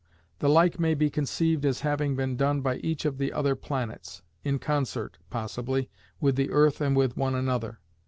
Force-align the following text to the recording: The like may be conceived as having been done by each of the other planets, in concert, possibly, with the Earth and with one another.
The 0.39 0.49
like 0.49 0.79
may 0.79 0.95
be 0.95 1.11
conceived 1.11 1.63
as 1.63 1.81
having 1.81 2.15
been 2.15 2.35
done 2.35 2.61
by 2.61 2.77
each 2.77 3.05
of 3.05 3.19
the 3.19 3.31
other 3.31 3.53
planets, 3.55 4.23
in 4.43 4.57
concert, 4.57 5.19
possibly, 5.29 5.91
with 6.19 6.35
the 6.37 6.49
Earth 6.49 6.81
and 6.81 6.95
with 6.95 7.15
one 7.15 7.35
another. 7.35 7.77